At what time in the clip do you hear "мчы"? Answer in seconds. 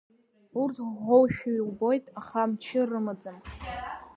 2.51-2.81